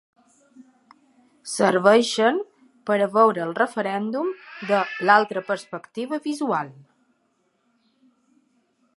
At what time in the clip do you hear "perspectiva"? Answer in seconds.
5.51-6.19